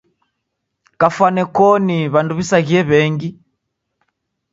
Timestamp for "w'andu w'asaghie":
2.13-2.81